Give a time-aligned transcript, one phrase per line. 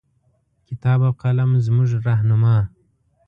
[0.69, 2.57] کتاب او قلم زمونږه رهنما